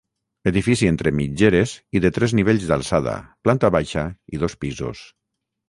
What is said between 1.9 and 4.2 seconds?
i de tres nivells d'alçada, planta baixa